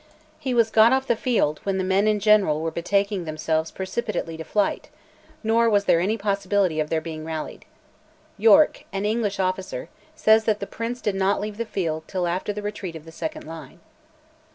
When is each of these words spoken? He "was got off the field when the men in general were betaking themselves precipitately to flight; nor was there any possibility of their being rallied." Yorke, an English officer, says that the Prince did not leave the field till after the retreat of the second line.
He 0.39 0.55
"was 0.55 0.71
got 0.71 0.91
off 0.91 1.05
the 1.05 1.15
field 1.15 1.59
when 1.61 1.77
the 1.77 1.83
men 1.83 2.07
in 2.07 2.19
general 2.19 2.59
were 2.61 2.71
betaking 2.71 3.25
themselves 3.25 3.69
precipitately 3.69 4.35
to 4.37 4.43
flight; 4.43 4.89
nor 5.43 5.69
was 5.69 5.85
there 5.85 5.99
any 5.99 6.17
possibility 6.17 6.79
of 6.79 6.89
their 6.89 7.01
being 7.01 7.23
rallied." 7.23 7.65
Yorke, 8.35 8.85
an 8.91 9.05
English 9.05 9.39
officer, 9.39 9.89
says 10.15 10.45
that 10.45 10.59
the 10.59 10.65
Prince 10.65 11.01
did 11.01 11.13
not 11.13 11.39
leave 11.39 11.57
the 11.57 11.65
field 11.65 12.07
till 12.07 12.25
after 12.27 12.51
the 12.51 12.63
retreat 12.63 12.95
of 12.95 13.05
the 13.05 13.11
second 13.11 13.45
line. 13.45 13.79